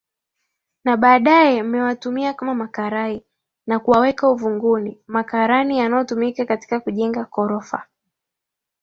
[0.83, 3.23] Na baadae mmewatumia kama makarai
[3.67, 7.87] na kuwaweka uvunguni makarani yanatumika katika kujenga korofa